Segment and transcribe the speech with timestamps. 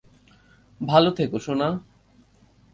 [0.81, 1.69] ভালো থেকো, সোনা।